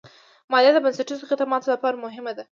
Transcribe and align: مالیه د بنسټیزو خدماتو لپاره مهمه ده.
مالیه 0.51 0.71
د 0.73 0.77
بنسټیزو 0.85 1.29
خدماتو 1.31 1.71
لپاره 1.73 2.01
مهمه 2.05 2.31
ده. 2.37 2.43